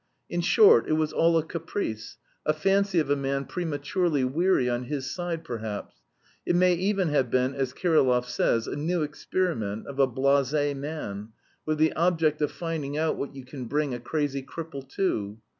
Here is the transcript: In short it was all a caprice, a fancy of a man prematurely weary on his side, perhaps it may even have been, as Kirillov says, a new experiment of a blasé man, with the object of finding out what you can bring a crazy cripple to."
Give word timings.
In 0.31 0.41
short 0.41 0.87
it 0.87 0.93
was 0.93 1.13
all 1.13 1.37
a 1.37 1.43
caprice, 1.43 2.17
a 2.43 2.53
fancy 2.55 2.97
of 2.97 3.11
a 3.11 3.15
man 3.15 3.45
prematurely 3.45 4.23
weary 4.23 4.67
on 4.67 4.85
his 4.85 5.11
side, 5.13 5.43
perhaps 5.43 5.97
it 6.43 6.55
may 6.55 6.73
even 6.73 7.09
have 7.09 7.29
been, 7.29 7.53
as 7.53 7.71
Kirillov 7.71 8.25
says, 8.25 8.65
a 8.65 8.75
new 8.75 9.03
experiment 9.03 9.85
of 9.85 9.99
a 9.99 10.07
blasé 10.07 10.75
man, 10.75 11.33
with 11.67 11.77
the 11.77 11.93
object 11.93 12.41
of 12.41 12.51
finding 12.51 12.97
out 12.97 13.15
what 13.15 13.35
you 13.35 13.45
can 13.45 13.65
bring 13.65 13.93
a 13.93 13.99
crazy 13.99 14.41
cripple 14.41 14.89
to." 14.95 15.37